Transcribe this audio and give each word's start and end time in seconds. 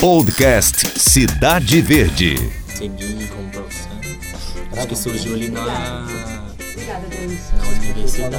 Podcast 0.00 0.86
Cidade 1.00 1.80
Verde. 1.80 2.36
Seguir 2.68 3.28
como 3.28 3.48
profissão. 3.50 3.90
Acho 4.76 4.86
que 4.88 4.96
surgiu 4.96 5.34
ali 5.34 5.48
na, 5.48 5.64
na 5.64 6.06
universidade. 7.68 8.36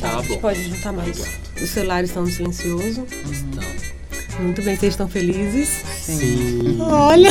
Tá 0.00 0.22
bom. 0.22 0.36
Pode 0.38 0.64
juntar 0.68 0.92
mais. 0.92 1.22
Os 1.60 1.70
celulares 1.70 2.10
estão 2.10 2.24
no 2.24 2.30
silencioso. 2.30 3.06
Então, 3.48 3.64
Muito 4.40 4.62
bem, 4.62 4.76
vocês 4.76 4.92
estão 4.94 5.08
felizes? 5.08 5.68
sim. 6.00 6.78
Olha! 6.80 7.30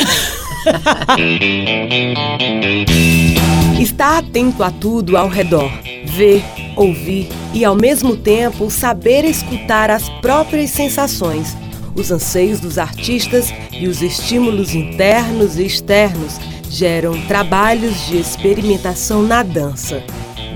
Estar 3.80 4.18
atento 4.18 4.62
a 4.62 4.70
tudo 4.70 5.16
ao 5.16 5.28
redor, 5.28 5.70
ver, 6.06 6.42
ouvir 6.76 7.28
e 7.52 7.64
ao 7.64 7.74
mesmo 7.74 8.16
tempo 8.16 8.70
saber 8.70 9.24
escutar 9.24 9.90
as 9.90 10.08
próprias 10.20 10.70
sensações, 10.70 11.56
os 11.94 12.10
anseios 12.10 12.60
dos 12.60 12.78
artistas 12.78 13.52
e 13.72 13.86
os 13.86 14.02
estímulos 14.02 14.74
internos 14.74 15.58
e 15.58 15.66
externos 15.66 16.38
geram 16.70 17.20
trabalhos 17.26 18.06
de 18.06 18.18
experimentação 18.18 19.22
na 19.22 19.42
dança. 19.42 20.02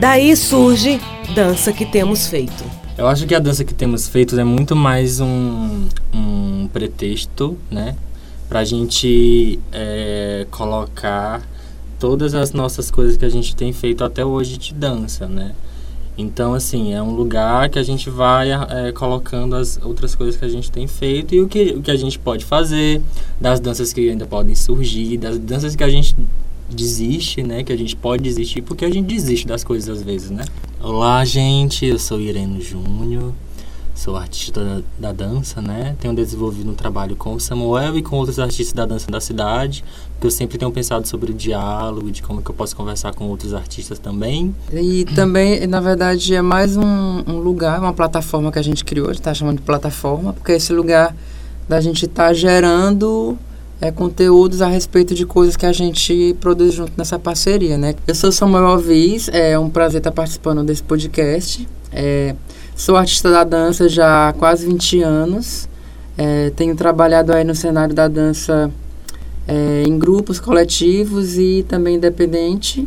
Daí 0.00 0.36
surge 0.36 1.00
Dança 1.34 1.72
que 1.72 1.84
Temos 1.84 2.28
Feito. 2.28 2.64
Eu 2.96 3.06
acho 3.06 3.26
que 3.26 3.34
a 3.34 3.38
dança 3.38 3.62
que 3.62 3.74
temos 3.74 4.08
feito 4.08 4.38
é 4.40 4.44
muito 4.44 4.74
mais 4.74 5.20
um, 5.20 5.86
um 6.14 6.66
pretexto, 6.72 7.58
né? 7.70 7.94
Pra 8.48 8.64
gente 8.64 9.60
é, 9.70 10.46
colocar 10.50 11.42
todas 11.98 12.34
as 12.34 12.52
nossas 12.52 12.90
coisas 12.90 13.18
que 13.18 13.24
a 13.26 13.28
gente 13.28 13.54
tem 13.54 13.70
feito 13.70 14.02
até 14.02 14.24
hoje 14.24 14.56
de 14.56 14.72
dança, 14.72 15.26
né? 15.26 15.54
Então, 16.18 16.54
assim, 16.54 16.94
é 16.94 17.02
um 17.02 17.14
lugar 17.14 17.68
que 17.68 17.78
a 17.78 17.82
gente 17.82 18.08
vai 18.08 18.50
é, 18.50 18.90
colocando 18.92 19.54
as 19.54 19.78
outras 19.82 20.14
coisas 20.14 20.34
que 20.36 20.44
a 20.44 20.48
gente 20.48 20.70
tem 20.70 20.86
feito 20.86 21.34
e 21.34 21.40
o 21.42 21.48
que, 21.48 21.74
o 21.76 21.82
que 21.82 21.90
a 21.90 21.96
gente 21.96 22.18
pode 22.18 22.44
fazer, 22.44 23.02
das 23.38 23.60
danças 23.60 23.92
que 23.92 24.08
ainda 24.08 24.26
podem 24.26 24.54
surgir, 24.54 25.18
das 25.18 25.38
danças 25.38 25.76
que 25.76 25.84
a 25.84 25.90
gente 25.90 26.16
desiste, 26.70 27.42
né? 27.42 27.62
Que 27.62 27.72
a 27.72 27.76
gente 27.76 27.94
pode 27.94 28.22
desistir, 28.22 28.62
porque 28.62 28.84
a 28.84 28.90
gente 28.90 29.06
desiste 29.06 29.46
das 29.46 29.62
coisas 29.62 29.98
às 29.98 30.02
vezes, 30.02 30.30
né? 30.30 30.44
Olá, 30.80 31.22
gente, 31.24 31.84
eu 31.84 31.98
sou 31.98 32.18
Ireno 32.18 32.60
Júnior, 32.62 33.32
sou 33.96 34.14
artista 34.16 34.62
da, 34.62 35.08
da 35.08 35.12
dança, 35.12 35.60
né? 35.62 35.96
Tenho 35.98 36.14
desenvolvido 36.14 36.70
um 36.70 36.74
trabalho 36.74 37.16
com 37.16 37.34
o 37.34 37.40
Samuel 37.40 37.96
e 37.96 38.02
com 38.02 38.16
outros 38.16 38.38
artistas 38.38 38.74
da 38.74 38.84
dança 38.84 39.10
da 39.10 39.20
cidade, 39.20 39.82
porque 40.12 40.26
eu 40.26 40.30
sempre 40.30 40.58
tenho 40.58 40.70
pensado 40.70 41.08
sobre 41.08 41.32
o 41.32 41.34
diálogo, 41.34 42.10
de 42.10 42.22
como 42.22 42.42
que 42.42 42.50
eu 42.50 42.54
posso 42.54 42.76
conversar 42.76 43.14
com 43.14 43.24
outros 43.24 43.54
artistas 43.54 43.98
também. 43.98 44.54
E 44.70 45.06
também, 45.06 45.66
na 45.66 45.80
verdade, 45.80 46.34
é 46.34 46.42
mais 46.42 46.76
um, 46.76 47.22
um 47.26 47.38
lugar, 47.38 47.80
uma 47.80 47.92
plataforma 47.94 48.52
que 48.52 48.58
a 48.58 48.62
gente 48.62 48.84
criou, 48.84 49.06
a 49.06 49.12
gente 49.12 49.20
está 49.20 49.32
chamando 49.32 49.56
de 49.56 49.62
plataforma, 49.62 50.34
porque 50.34 50.52
é 50.52 50.56
esse 50.56 50.72
lugar 50.72 51.16
da 51.66 51.80
gente 51.80 52.04
estar 52.04 52.32
gerando 52.34 53.36
é, 53.80 53.90
conteúdos 53.90 54.60
a 54.60 54.68
respeito 54.68 55.14
de 55.14 55.24
coisas 55.24 55.56
que 55.56 55.66
a 55.66 55.72
gente 55.72 56.36
produz 56.38 56.74
junto 56.74 56.92
nessa 56.96 57.18
parceria, 57.18 57.78
né? 57.78 57.94
Eu 58.06 58.14
sou 58.14 58.30
Samuel 58.30 58.66
Alves, 58.66 59.28
é 59.28 59.58
um 59.58 59.70
prazer 59.70 59.98
estar 59.98 60.12
participando 60.12 60.62
desse 60.62 60.82
podcast. 60.82 61.66
É, 61.92 62.34
sou 62.76 62.94
artista 62.94 63.30
da 63.30 63.42
dança 63.42 63.88
já 63.88 64.28
há 64.28 64.32
quase 64.34 64.66
20 64.66 65.02
anos. 65.02 65.68
É, 66.16 66.50
tenho 66.50 66.76
trabalhado 66.76 67.32
aí 67.32 67.42
no 67.42 67.54
cenário 67.54 67.94
da 67.94 68.06
dança 68.06 68.70
é, 69.48 69.82
em 69.86 69.98
grupos 69.98 70.38
coletivos 70.38 71.38
e 71.38 71.64
também 71.66 71.96
independente, 71.96 72.86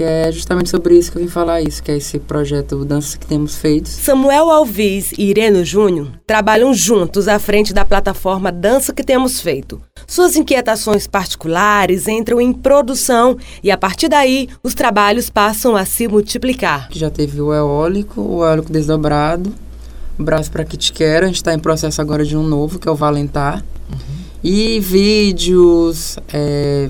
que 0.00 0.04
é 0.04 0.32
justamente 0.32 0.70
sobre 0.70 0.96
isso 0.96 1.12
que 1.12 1.18
eu 1.18 1.22
vim 1.22 1.28
falar 1.28 1.60
isso, 1.60 1.82
que 1.82 1.90
é 1.90 1.96
esse 1.98 2.18
projeto 2.18 2.86
Danças 2.86 3.16
que 3.16 3.26
temos 3.26 3.56
feito. 3.56 3.86
Samuel 3.86 4.50
Alves 4.50 5.12
e 5.18 5.24
Ireno 5.24 5.62
Júnior 5.62 6.08
trabalham 6.26 6.72
juntos 6.72 7.28
à 7.28 7.38
frente 7.38 7.74
da 7.74 7.84
plataforma 7.84 8.50
Dança 8.50 8.94
que 8.94 9.04
Temos 9.04 9.42
Feito. 9.42 9.78
Suas 10.06 10.36
inquietações 10.36 11.06
particulares 11.06 12.08
entram 12.08 12.40
em 12.40 12.50
produção 12.50 13.36
e, 13.62 13.70
a 13.70 13.76
partir 13.76 14.08
daí, 14.08 14.48
os 14.62 14.72
trabalhos 14.72 15.28
passam 15.28 15.76
a 15.76 15.84
se 15.84 16.08
multiplicar. 16.08 16.88
Já 16.92 17.10
teve 17.10 17.38
o 17.38 17.52
eólico, 17.52 18.22
o 18.22 18.42
eólico 18.42 18.72
desdobrado, 18.72 19.52
o 20.18 20.22
braço 20.22 20.50
para 20.50 20.64
Kitquera, 20.64 21.26
a 21.26 21.28
gente 21.28 21.36
está 21.36 21.52
em 21.52 21.58
processo 21.58 22.00
agora 22.00 22.24
de 22.24 22.38
um 22.38 22.42
novo, 22.42 22.78
que 22.78 22.88
é 22.88 22.90
o 22.90 22.96
Valentar. 22.96 23.62
E 24.42 24.80
vídeos, 24.80 26.16
é, 26.32 26.88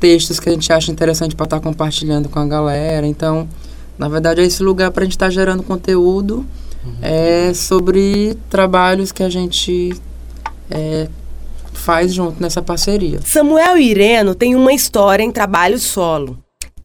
textos 0.00 0.40
que 0.40 0.48
a 0.48 0.52
gente 0.52 0.72
acha 0.72 0.90
interessante 0.90 1.36
para 1.36 1.44
estar 1.44 1.60
compartilhando 1.60 2.28
com 2.28 2.38
a 2.38 2.46
galera. 2.46 3.06
Então, 3.06 3.46
na 3.98 4.08
verdade, 4.08 4.40
é 4.40 4.44
esse 4.44 4.62
lugar 4.62 4.90
para 4.90 5.02
a 5.02 5.04
gente 5.04 5.12
estar 5.12 5.30
gerando 5.30 5.62
conteúdo 5.62 6.44
é, 7.02 7.52
sobre 7.54 8.36
trabalhos 8.48 9.12
que 9.12 9.22
a 9.22 9.28
gente 9.28 9.94
é, 10.70 11.08
faz 11.72 12.12
junto 12.12 12.42
nessa 12.42 12.62
parceria. 12.62 13.20
Samuel 13.24 13.76
e 13.76 13.90
Ireno 13.90 14.34
têm 14.34 14.54
uma 14.54 14.72
história 14.72 15.22
em 15.22 15.30
trabalho 15.30 15.78
solo. 15.78 16.38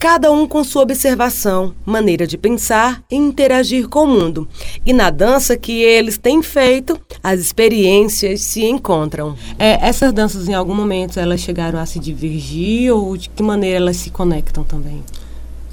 Cada 0.06 0.32
um 0.32 0.48
com 0.48 0.64
sua 0.64 0.84
observação, 0.84 1.74
maneira 1.84 2.28
de 2.28 2.38
pensar 2.38 3.04
e 3.10 3.16
interagir 3.16 3.90
com 3.90 4.04
o 4.04 4.08
mundo. 4.08 4.48
E 4.86 4.94
na 4.94 5.10
dança 5.10 5.58
que 5.58 5.82
eles 5.82 6.16
têm 6.16 6.44
feito, 6.44 6.96
as 7.24 7.40
experiências 7.40 8.42
se 8.42 8.64
encontram. 8.64 9.36
É, 9.58 9.84
essas 9.84 10.14
danças, 10.14 10.48
em 10.48 10.54
algum 10.54 10.76
momento, 10.76 11.20
elas 11.20 11.40
chegaram 11.42 11.80
a 11.80 11.88
se 11.88 11.98
divergir 11.98 12.94
ou 12.94 13.18
de 13.18 13.30
que 13.30 13.42
maneira 13.42 13.78
elas 13.78 13.98
se 13.98 14.12
conectam 14.12 14.64
também? 14.64 15.04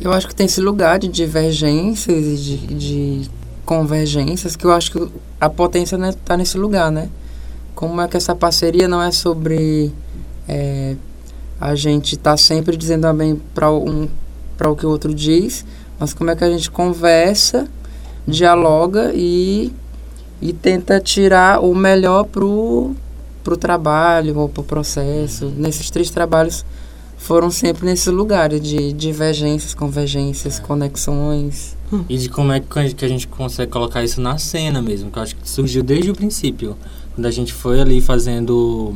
Eu 0.01 0.11
acho 0.11 0.27
que 0.27 0.35
tem 0.35 0.47
esse 0.47 0.63
lugar 0.63 0.99
de 0.99 1.09
divergências 1.09 2.25
e 2.25 2.37
de, 2.37 2.57
de 2.75 3.31
convergências, 3.67 4.57
que 4.57 4.65
eu 4.65 4.73
acho 4.73 4.93
que 4.93 5.09
a 5.39 5.51
potência 5.51 5.97
está 6.09 6.39
nesse 6.39 6.57
lugar, 6.57 6.91
né? 6.91 7.11
Como 7.75 8.01
é 8.01 8.09
que 8.09 8.17
essa 8.17 8.35
parceria 8.35 8.89
não 8.89 9.03
é 9.03 9.11
sobre 9.11 9.93
é, 10.49 10.97
a 11.61 11.75
gente 11.75 12.15
estar 12.15 12.39
sempre 12.39 12.79
dizendo 12.79 13.05
amém 13.05 13.39
para 13.55 13.71
um, 13.71 14.09
para 14.63 14.71
o 14.71 14.77
que 14.77 14.87
o 14.87 14.91
outro 14.91 15.13
diz, 15.13 15.65
mas 15.99 16.15
como 16.15 16.31
é 16.31 16.37
que 16.37 16.45
a 16.45 16.49
gente 16.51 16.71
conversa, 16.71 17.67
dialoga 18.29 19.11
e, 19.13 19.73
e 20.41 20.53
tenta 20.53 21.01
tirar 21.01 21.59
o 21.65 21.75
melhor 21.75 22.25
pro, 22.27 22.95
pro 23.43 23.57
trabalho 23.57 24.39
ou 24.39 24.49
pro 24.49 24.63
processo. 24.63 25.53
Nesses 25.57 25.91
três 25.91 26.11
trabalhos 26.11 26.65
foram 27.19 27.51
sempre 27.51 27.87
nesses 27.87 28.07
lugares 28.07 28.61
de 28.61 28.93
divergências, 28.93 29.75
convergências, 29.75 30.61
conexões. 30.61 31.77
E 32.09 32.17
de 32.17 32.29
como 32.29 32.53
é 32.53 32.61
que 32.61 32.79
a 32.79 32.83
gente- 32.83 32.95
que 32.95 33.05
a 33.05 33.09
gente 33.09 33.27
consegue 33.27 33.73
colocar 33.73 34.05
isso 34.05 34.21
na 34.21 34.39
cena 34.39 34.81
mesmo, 34.81 35.11
que 35.11 35.19
eu 35.19 35.23
acho 35.25 35.35
que 35.35 35.51
surgiu 35.51 35.83
desde 35.83 36.09
o 36.13 36.15
princípio. 36.15 36.77
Quando 37.17 37.27
a 37.27 37.31
gente 37.33 37.53
foi 37.53 37.81
ali 37.81 38.01
fazendo 38.01 38.95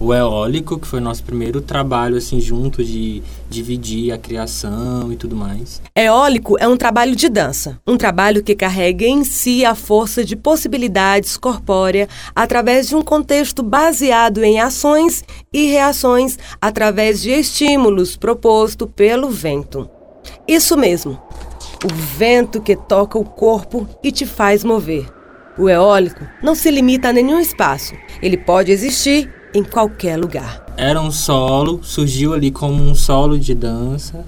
o 0.00 0.14
eólico, 0.14 0.78
que 0.78 0.86
foi 0.86 1.00
nosso 1.00 1.24
primeiro 1.24 1.60
trabalho 1.60 2.16
assim 2.16 2.40
junto 2.40 2.84
de 2.84 3.22
dividir 3.48 4.12
a 4.12 4.18
criação 4.18 5.12
e 5.12 5.16
tudo 5.16 5.34
mais. 5.34 5.82
Eólico 5.96 6.56
é 6.58 6.68
um 6.68 6.76
trabalho 6.76 7.16
de 7.16 7.28
dança, 7.28 7.80
um 7.86 7.96
trabalho 7.96 8.42
que 8.42 8.54
carrega 8.54 9.04
em 9.04 9.24
si 9.24 9.64
a 9.64 9.74
força 9.74 10.24
de 10.24 10.36
possibilidades 10.36 11.36
corpórea 11.36 12.08
através 12.34 12.88
de 12.88 12.94
um 12.94 13.02
contexto 13.02 13.62
baseado 13.62 14.44
em 14.44 14.60
ações 14.60 15.24
e 15.52 15.66
reações 15.66 16.38
através 16.60 17.20
de 17.20 17.30
estímulos 17.30 18.16
proposto 18.16 18.86
pelo 18.86 19.28
vento. 19.30 19.90
Isso 20.46 20.76
mesmo, 20.76 21.20
o 21.84 21.94
vento 22.16 22.60
que 22.60 22.76
toca 22.76 23.18
o 23.18 23.24
corpo 23.24 23.88
e 24.02 24.12
te 24.12 24.24
faz 24.26 24.62
mover. 24.62 25.06
O 25.58 25.68
eólico 25.68 26.24
não 26.40 26.54
se 26.54 26.70
limita 26.70 27.08
a 27.08 27.12
nenhum 27.12 27.40
espaço, 27.40 27.94
ele 28.22 28.36
pode 28.36 28.70
existir 28.70 29.37
em 29.54 29.64
qualquer 29.64 30.16
lugar. 30.16 30.66
Era 30.76 31.00
um 31.00 31.10
solo, 31.10 31.80
surgiu 31.82 32.34
ali 32.34 32.50
como 32.50 32.82
um 32.82 32.94
solo 32.94 33.38
de 33.38 33.54
dança. 33.54 34.24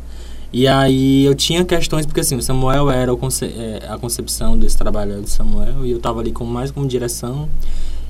E 0.53 0.67
aí 0.67 1.25
eu 1.25 1.35
tinha 1.35 1.65
questões, 1.65 2.05
porque 2.05 2.21
assim, 2.21 2.37
o 2.37 2.43
Samuel 2.43 2.91
era 2.91 3.15
conce 3.15 3.45
é, 3.45 3.87
a 3.89 3.97
concepção 3.97 4.59
desse 4.59 4.77
trabalho 4.77 5.21
do 5.23 5.29
Samuel, 5.29 5.87
e 5.87 5.93
eu 5.93 5.99
estava 5.99 6.21
ali 6.21 6.33
como, 6.33 6.51
mais 6.51 6.71
como 6.73 6.89
direção. 6.89 7.49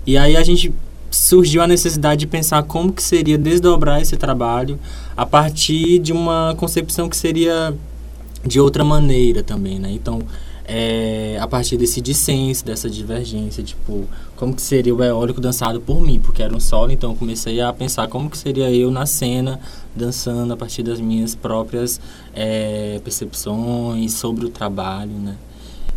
E 0.07 0.17
aí 0.17 0.37
a 0.37 0.43
gente 0.43 0.73
surgiu 1.11 1.61
a 1.61 1.67
necessidade 1.67 2.21
de 2.21 2.27
pensar 2.27 2.63
como 2.63 2.93
que 2.93 3.03
seria 3.03 3.37
desdobrar 3.37 4.01
esse 4.01 4.17
trabalho 4.17 4.79
a 5.17 5.27
partir 5.27 5.99
de 5.99 6.13
uma 6.13 6.55
concepção 6.57 7.09
que 7.09 7.17
seria 7.17 7.75
de 8.47 8.61
outra 8.61 8.85
maneira 8.85 9.43
também, 9.43 9.79
né? 9.79 9.91
Então, 9.91 10.21
é, 10.73 11.37
a 11.41 11.49
partir 11.49 11.77
desse 11.77 12.01
dissenso, 12.01 12.65
dessa 12.65 12.89
divergência, 12.89 13.61
tipo, 13.61 14.09
como 14.37 14.55
que 14.55 14.63
seria 14.63 14.95
o 14.95 15.03
eólico 15.03 15.41
dançado 15.41 15.81
por 15.81 16.01
mim, 16.01 16.21
porque 16.21 16.45
era 16.45 16.55
um 16.55 16.61
solo, 16.61 16.93
então 16.93 17.13
comecei 17.17 17.61
a 17.61 17.73
pensar 17.73 18.07
como 18.07 18.31
que 18.31 18.39
seria 18.39 18.71
eu 18.71 18.89
na 18.89 19.05
cena, 19.05 19.59
dançando 19.97 20.53
a 20.53 20.57
partir 20.57 20.85
das 20.85 21.01
minhas 21.01 21.35
próprias 21.35 22.01
é, 22.33 23.01
percepções 23.03 24.15
sobre 24.15 24.47
o 24.47 24.49
trabalho, 24.49 25.11
né? 25.11 25.37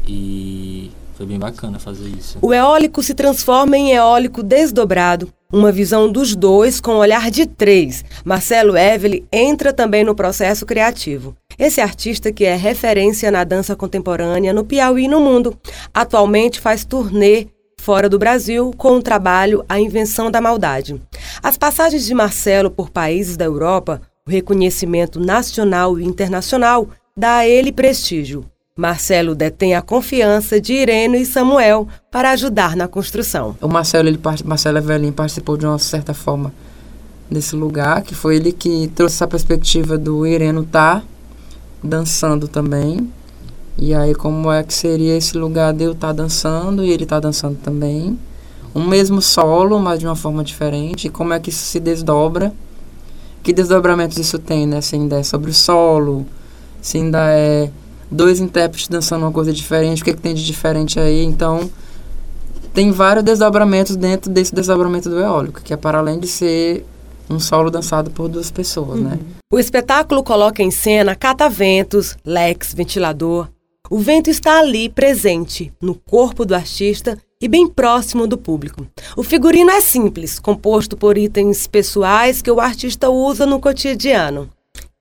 E 0.07 0.89
foi 1.13 1.27
bem 1.27 1.37
bacana 1.37 1.77
fazer 1.77 2.09
isso. 2.09 2.39
O 2.41 2.51
eólico 2.51 3.03
se 3.03 3.13
transforma 3.13 3.77
em 3.77 3.91
eólico 3.91 4.41
desdobrado, 4.41 5.31
uma 5.51 5.71
visão 5.71 6.11
dos 6.11 6.35
dois 6.35 6.81
com 6.81 6.95
olhar 6.95 7.29
de 7.29 7.45
três. 7.45 8.03
Marcelo 8.25 8.75
Evely 8.75 9.23
entra 9.31 9.71
também 9.71 10.03
no 10.03 10.15
processo 10.15 10.65
criativo. 10.65 11.37
Esse 11.57 11.81
artista 11.81 12.31
que 12.31 12.45
é 12.45 12.55
referência 12.55 13.29
na 13.31 13.44
dança 13.44 13.75
contemporânea 13.75 14.53
no 14.53 14.63
Piauí 14.63 15.05
e 15.05 15.07
no 15.07 15.19
mundo. 15.19 15.57
Atualmente 15.94 16.59
faz 16.59 16.83
turnê 16.85 17.47
fora 17.83 18.07
do 18.07 18.17
Brasil, 18.17 18.71
com 18.77 18.95
o 18.95 19.01
trabalho 19.01 19.63
A 19.67 19.77
Invenção 19.77 20.31
da 20.31 20.39
Maldade. 20.39 21.01
As 21.41 21.57
passagens 21.57 22.05
de 22.05 22.13
Marcelo 22.13 22.71
por 22.71 22.89
países 22.89 23.35
da 23.35 23.44
Europa, 23.44 24.01
o 24.25 24.31
reconhecimento 24.31 25.19
nacional 25.19 26.00
e 26.00 26.05
internacional, 26.05 26.88
dá 27.15 27.38
a 27.38 27.47
ele 27.47 27.73
prestígio. 27.73 28.45
Marcelo 28.75 29.35
detém 29.35 29.75
a 29.75 29.81
confiança 29.81 30.59
de 30.59 30.73
Irene 30.73 31.21
e 31.21 31.25
Samuel 31.25 31.88
para 32.09 32.31
ajudar 32.31 32.75
na 32.75 32.88
construção. 32.88 33.55
O 33.61 33.67
Marcelo, 33.67 34.07
ele, 34.07 34.19
Marcelo 34.45 34.77
Evelyn 34.77 35.11
participou 35.11 35.57
de 35.57 35.65
uma 35.65 35.77
certa 35.77 36.13
forma 36.13 36.53
desse 37.29 37.55
lugar, 37.55 38.01
que 38.01 38.15
foi 38.15 38.38
ele 38.38 38.51
que 38.51 38.88
trouxe 38.95 39.15
essa 39.15 39.27
perspectiva 39.27 39.97
do 39.97 40.25
Ireno 40.25 40.61
estar 40.61 41.01
tá 41.01 41.05
dançando 41.83 42.47
também. 42.47 43.12
E 43.77 43.94
aí 43.94 44.13
como 44.13 44.51
é 44.51 44.63
que 44.63 44.74
seria 44.74 45.18
esse 45.18 45.38
lugar 45.38 45.74
de 45.74 45.83
eu 45.83 45.91
estar 45.94 46.07
tá 46.07 46.13
dançando 46.13 46.83
e 46.83 46.91
ele 46.91 47.03
estar 47.03 47.18
tá 47.19 47.27
dançando 47.27 47.57
também. 47.62 48.18
Um 48.75 48.85
mesmo 48.85 49.21
solo, 49.21 49.80
mas 49.80 50.00
de 50.00 50.06
uma 50.06 50.15
forma 50.15 50.44
diferente. 50.44 51.09
Como 51.09 51.33
é 51.33 51.39
que 51.39 51.50
isso 51.50 51.65
se 51.65 51.80
desdobra. 51.80 52.53
Que 53.44 53.51
desdobramentos 53.51 54.18
isso 54.18 54.39
tem, 54.39 54.65
né? 54.65 54.80
Se 54.80 54.95
ainda 54.95 55.19
é 55.19 55.24
sobre 55.24 55.51
o 55.51 55.53
solo, 55.53 56.25
se 56.81 56.97
ainda 56.97 57.30
é 57.30 57.69
dois 58.09 58.39
intérpretes 58.39 58.88
dançando 58.88 59.25
uma 59.25 59.31
coisa 59.31 59.51
diferente, 59.51 60.01
o 60.01 60.06
que, 60.06 60.12
é 60.12 60.13
que 60.13 60.21
tem 60.21 60.33
de 60.33 60.45
diferente 60.45 61.00
aí. 61.00 61.24
Então, 61.24 61.69
tem 62.74 62.91
vários 62.91 63.24
desdobramentos 63.24 63.95
dentro 63.95 64.31
desse 64.31 64.53
desdobramento 64.53 65.09
do 65.09 65.19
eólico, 65.19 65.62
que 65.62 65.74
é 65.74 65.77
para 65.77 65.97
além 66.00 66.19
de 66.19 66.27
ser 66.27 66.86
um 67.29 67.39
solo 67.39 67.69
dançado 67.69 68.11
por 68.11 68.27
duas 68.27 68.51
pessoas, 68.51 68.99
né? 68.99 69.11
uhum. 69.11 69.15
né? 69.15 69.19
O 69.51 69.59
espetáculo 69.59 70.23
coloca 70.23 70.63
em 70.63 70.71
cena 70.71 71.15
cataventos, 71.15 72.17
leques, 72.25 72.73
ventilador. 72.73 73.49
O 73.89 73.99
vento 73.99 74.29
está 74.29 74.59
ali, 74.59 74.89
presente, 74.89 75.71
no 75.81 75.93
corpo 75.93 76.45
do 76.45 76.55
artista 76.55 77.17
e 77.41 77.47
bem 77.47 77.67
próximo 77.67 78.25
do 78.25 78.37
público. 78.37 78.87
O 79.17 79.23
figurino 79.23 79.69
é 79.69 79.81
simples, 79.81 80.39
composto 80.39 80.95
por 80.95 81.17
itens 81.17 81.67
pessoais 81.67 82.41
que 82.41 82.49
o 82.49 82.59
artista 82.59 83.09
usa 83.09 83.45
no 83.45 83.59
cotidiano. 83.59 84.49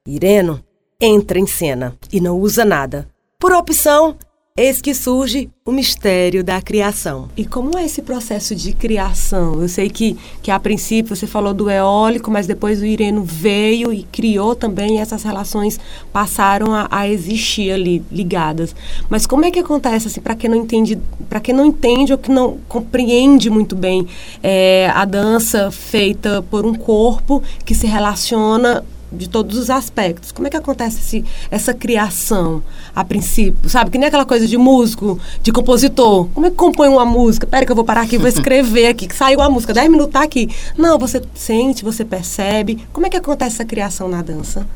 Ireno 0.07 0.63
entra 1.01 1.39
em 1.39 1.47
cena 1.47 1.97
e 2.13 2.21
não 2.21 2.39
usa 2.39 2.65
nada. 2.65 3.09
Por 3.39 3.53
opção, 3.53 4.17
Eis 4.55 4.83
que 4.83 4.93
surge 4.93 5.49
o 5.65 5.73
mistério 5.73 6.45
da 6.45 6.61
criação. 6.61 7.27
E 7.35 7.47
como 7.47 7.79
é 7.79 7.87
esse 7.87 8.03
processo 8.03 8.55
de 8.55 8.75
criação? 8.75 9.63
Eu 9.63 9.67
sei 9.67 9.89
que, 9.89 10.15
que 10.43 10.51
a 10.51 10.61
princípio 10.61 11.17
você 11.17 11.27
falou 11.27 11.55
do 11.55 11.71
eólico, 11.71 12.31
mas 12.31 12.47
depois 12.47 12.83
o 12.83 12.85
Ireno 12.85 13.25
veio 13.25 13.91
e 13.95 14.03
criou 14.03 14.55
também, 14.55 14.97
e 14.97 14.99
essas 14.99 15.23
relações 15.23 15.81
passaram 16.13 16.75
a, 16.75 16.87
a 16.91 17.09
existir 17.09 17.73
ali, 17.73 18.05
ligadas. 18.13 18.77
Mas 19.09 19.27
como 19.27 19.47
é 19.47 19.51
que 19.51 19.59
acontece, 19.59 20.09
assim, 20.09 20.21
para 20.21 20.35
quem 20.35 20.51
não 20.51 20.59
entende, 20.59 20.99
para 21.31 21.41
quem 21.41 21.55
não 21.55 21.65
entende 21.65 22.13
ou 22.13 22.19
que 22.19 22.31
não 22.31 22.59
compreende 22.69 23.49
muito 23.49 23.75
bem 23.75 24.07
é, 24.43 24.93
a 24.95 25.07
dança 25.07 25.71
feita 25.71 26.45
por 26.51 26.67
um 26.67 26.75
corpo 26.75 27.43
que 27.65 27.75
se 27.75 27.87
relaciona 27.87 28.85
de 29.13 29.29
todos 29.29 29.59
os 29.59 29.71
aspectos. 29.71 30.33
Como 30.33 30.47
é 30.47 30.51
que 30.51 30.57
acontece 30.57 30.99
esse, 30.99 31.25
essa 31.51 31.75
criação 31.75 32.63
a 32.95 33.05
princípio? 33.05 33.69
Sabe, 33.69 33.91
que 33.91 33.99
nem 33.99 34.09
aquela 34.09 34.25
coisa 34.25 34.47
de 34.47 34.57
músico, 34.57 35.19
de 35.43 35.53
compositor. 35.53 36.29
Como 36.35 36.47
é 36.47 36.51
que 36.51 36.57
compõe 36.57 36.89
uma 36.89 37.05
música? 37.05 37.47
Pera 37.47 37.67
que 37.67 37.73
eu 37.73 37.77
vou 37.77 37.85
parar 37.85 38.03
aqui, 38.03 38.19
vou 38.19 38.29
escrever 38.29 38.89
aqui, 38.89 39.07
que 39.07 39.15
saiu 39.15 39.41
a 39.41 39.49
música, 39.49 39.73
10 39.73 39.91
minutos 39.91 40.13
tá 40.13 40.23
aqui. 40.23 40.49
Não, 40.77 40.99
você 40.99 41.23
sente, 41.35 41.85
você 41.85 42.05
percebe. 42.05 42.87
Como 42.93 43.07
é 43.07 43.11
que 43.11 43.17
acontece 43.17 43.57
essa 43.57 43.65
criação 43.65 44.09
na 44.09 44.23
dança? 44.23 44.67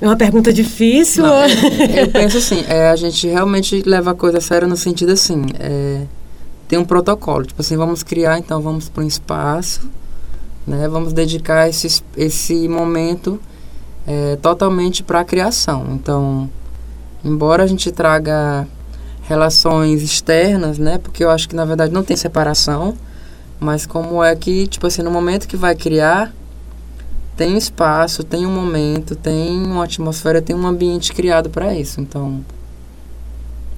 É 0.00 0.06
uma 0.06 0.16
pergunta 0.16 0.52
difícil. 0.52 1.24
Não, 1.24 1.44
eu 1.44 2.08
penso 2.12 2.38
assim, 2.38 2.64
é, 2.68 2.88
a 2.88 2.96
gente 2.96 3.26
realmente 3.26 3.82
leva 3.84 4.12
a 4.12 4.14
coisa 4.14 4.40
séria 4.40 4.68
no 4.68 4.76
sentido 4.76 5.12
assim, 5.12 5.46
é, 5.58 6.02
tem 6.68 6.78
um 6.78 6.84
protocolo. 6.84 7.44
Tipo 7.44 7.60
assim, 7.60 7.76
vamos 7.76 8.02
criar, 8.02 8.38
então 8.38 8.60
vamos 8.60 8.88
para 8.88 9.02
um 9.02 9.06
espaço 9.06 9.88
né? 10.68 10.86
Vamos 10.88 11.12
dedicar 11.12 11.68
esse, 11.68 12.02
esse 12.16 12.68
momento 12.68 13.40
é, 14.06 14.36
totalmente 14.36 15.02
para 15.02 15.20
a 15.20 15.24
criação. 15.24 15.86
Então, 15.92 16.48
embora 17.24 17.62
a 17.62 17.66
gente 17.66 17.90
traga 17.90 18.66
relações 19.22 20.02
externas, 20.02 20.78
né? 20.78 20.98
Porque 20.98 21.24
eu 21.24 21.30
acho 21.30 21.48
que 21.48 21.56
na 21.56 21.64
verdade 21.64 21.92
não 21.92 22.02
tem 22.02 22.16
separação, 22.16 22.96
mas 23.60 23.86
como 23.86 24.22
é 24.22 24.34
que, 24.36 24.66
tipo 24.66 24.86
assim, 24.86 25.02
no 25.02 25.10
momento 25.10 25.46
que 25.46 25.56
vai 25.56 25.74
criar, 25.74 26.32
tem 27.36 27.54
um 27.54 27.56
espaço, 27.56 28.24
tem 28.24 28.46
um 28.46 28.50
momento, 28.50 29.14
tem 29.14 29.62
uma 29.64 29.84
atmosfera, 29.84 30.40
tem 30.40 30.56
um 30.56 30.66
ambiente 30.66 31.12
criado 31.12 31.50
para 31.50 31.74
isso. 31.74 32.00
Então, 32.00 32.44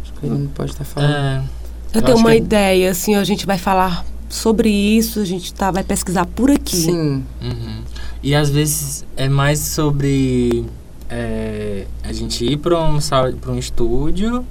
acho 0.03 0.13
que 0.15 0.27
ele 0.27 0.39
não 0.39 0.47
pode 0.49 0.73
estar 0.73 0.85
falando. 0.85 1.13
É, 1.13 1.43
eu, 1.93 2.01
eu 2.01 2.03
tenho 2.03 2.19
uma 2.19 2.31
que... 2.31 2.37
ideia, 2.37 2.91
assim, 2.91 3.17
a 3.17 3.25
gente 3.25 3.47
vai 3.47 3.59
falar 3.59 4.05
sobre 4.31 4.71
isso, 4.71 5.21
a 5.21 5.25
gente 5.25 5.53
tá, 5.53 5.71
vai 5.71 5.83
pesquisar 5.83 6.25
por 6.25 6.51
aqui. 6.51 6.77
Sim. 6.77 7.25
Uhum. 7.43 7.83
E 8.23 8.35
às 8.35 8.49
vezes 8.49 9.05
é 9.17 9.29
mais 9.29 9.59
sobre 9.59 10.65
é, 11.11 11.87
a 12.05 12.13
gente 12.13 12.45
ir 12.45 12.57
para 12.59 12.79
um, 12.81 12.99
um 13.49 13.59
estúdio, 13.59 14.47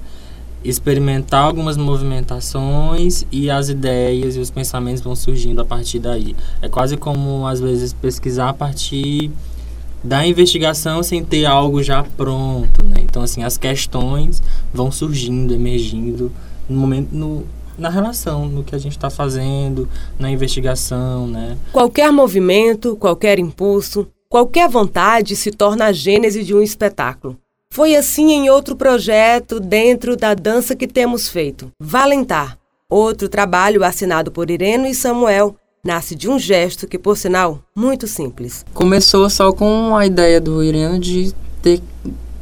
experimentar 0.62 1.44
algumas 1.44 1.78
movimentações 1.78 3.24
e 3.32 3.50
as 3.50 3.70
ideias 3.70 4.36
e 4.36 4.38
os 4.38 4.50
pensamentos 4.50 5.00
vão 5.00 5.16
surgindo 5.16 5.62
a 5.62 5.64
partir 5.64 5.98
daí. 5.98 6.36
É 6.60 6.68
quase 6.68 6.96
como, 6.98 7.46
às 7.46 7.60
vezes, 7.60 7.94
pesquisar 7.94 8.50
a 8.50 8.54
partir 8.54 9.30
da 10.04 10.26
investigação 10.26 11.02
sem 11.02 11.24
ter 11.24 11.46
algo 11.46 11.82
já 11.82 12.02
pronto, 12.02 12.84
né? 12.84 12.96
Então, 13.00 13.22
assim, 13.22 13.42
as 13.42 13.56
questões 13.56 14.42
vão 14.72 14.90
surgindo, 14.90 15.54
emergindo 15.54 16.30
no 16.68 16.78
momento, 16.78 17.08
no, 17.12 17.44
na 17.80 17.88
relação, 17.88 18.46
no 18.46 18.62
que 18.62 18.74
a 18.74 18.78
gente 18.78 18.92
está 18.92 19.10
fazendo, 19.10 19.88
na 20.18 20.30
investigação, 20.30 21.26
né? 21.26 21.56
Qualquer 21.72 22.12
movimento, 22.12 22.96
qualquer 22.96 23.38
impulso, 23.38 24.06
qualquer 24.28 24.68
vontade 24.68 25.34
se 25.34 25.50
torna 25.50 25.86
a 25.86 25.92
gênese 25.92 26.44
de 26.44 26.54
um 26.54 26.62
espetáculo. 26.62 27.36
Foi 27.72 27.96
assim 27.96 28.32
em 28.32 28.50
outro 28.50 28.76
projeto 28.76 29.60
dentro 29.60 30.16
da 30.16 30.34
dança 30.34 30.74
que 30.76 30.86
temos 30.86 31.28
feito. 31.28 31.70
Valentar, 31.80 32.58
outro 32.88 33.28
trabalho 33.28 33.84
assinado 33.84 34.30
por 34.30 34.50
Ireno 34.50 34.86
e 34.86 34.94
Samuel, 34.94 35.56
nasce 35.82 36.14
de 36.14 36.28
um 36.28 36.38
gesto 36.38 36.86
que, 36.86 36.98
por 36.98 37.16
sinal, 37.16 37.60
muito 37.74 38.06
simples. 38.06 38.64
Começou 38.74 39.30
só 39.30 39.52
com 39.52 39.96
a 39.96 40.04
ideia 40.04 40.40
do 40.40 40.62
Ireno 40.62 40.98
de 40.98 41.32
ter 41.62 41.80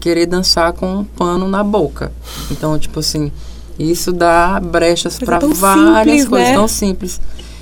querer 0.00 0.26
dançar 0.26 0.72
com 0.72 0.98
um 0.98 1.04
pano 1.04 1.48
na 1.48 1.62
boca. 1.62 2.12
Então, 2.50 2.78
tipo 2.78 3.00
assim, 3.00 3.30
isso 3.78 4.12
dá 4.12 4.60
brechas 4.60 5.18
para 5.18 5.38
várias 5.38 6.22
simples, 6.22 6.28
coisas 6.28 6.48
né? 6.48 6.54
tão 6.54 6.68
simples. 6.68 7.20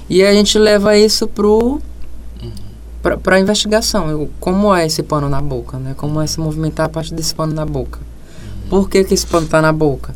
E 0.08 0.22
a 0.22 0.32
gente 0.32 0.58
leva 0.58 0.96
isso 0.96 1.26
pro 1.26 1.80
para 3.23 3.37
a 3.37 3.40
investigação. 3.40 4.08
Eu, 4.08 4.28
como 4.40 4.75
é 4.75 4.87
esse 4.87 5.02
pano 5.02 5.28
na 5.28 5.40
boca, 5.40 5.78
né? 5.78 5.94
Como 5.96 6.20
é 6.20 6.26
se 6.26 6.40
movimentar 6.40 6.87
a 6.87 6.88
partir 6.88 7.14
desse 7.14 7.35
pano 7.35 7.54
na 7.54 7.64
boca? 7.64 8.00
Por 8.68 8.88
que, 8.88 9.04
que 9.04 9.14
esse 9.14 9.26
pano 9.26 9.46
está 9.46 9.62
na 9.62 9.73
boca? 9.73 10.14